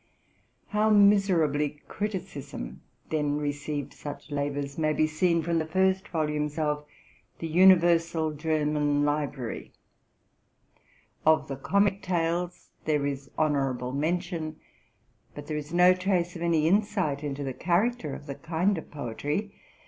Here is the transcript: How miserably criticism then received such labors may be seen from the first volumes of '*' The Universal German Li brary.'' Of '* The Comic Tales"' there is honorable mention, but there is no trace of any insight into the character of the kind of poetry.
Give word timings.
How 0.69 0.89
miserably 0.89 1.79
criticism 1.87 2.81
then 3.11 3.37
received 3.37 3.93
such 3.93 4.31
labors 4.31 4.75
may 4.79 4.93
be 4.93 5.05
seen 5.05 5.43
from 5.43 5.59
the 5.59 5.65
first 5.67 6.07
volumes 6.07 6.57
of 6.57 6.83
'*' 7.09 7.37
The 7.37 7.45
Universal 7.47 8.31
German 8.31 9.05
Li 9.05 9.27
brary.'' 9.27 9.71
Of 11.23 11.47
'* 11.47 11.47
The 11.49 11.55
Comic 11.55 12.01
Tales"' 12.01 12.71
there 12.85 13.05
is 13.05 13.29
honorable 13.37 13.91
mention, 13.91 14.55
but 15.35 15.45
there 15.45 15.55
is 15.57 15.71
no 15.71 15.93
trace 15.93 16.35
of 16.35 16.41
any 16.41 16.67
insight 16.67 17.23
into 17.23 17.43
the 17.43 17.53
character 17.53 18.15
of 18.15 18.25
the 18.25 18.33
kind 18.33 18.79
of 18.79 18.89
poetry. 18.89 19.53